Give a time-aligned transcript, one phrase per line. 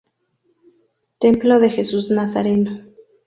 [1.19, 2.87] Templo de Jesús Nazareno.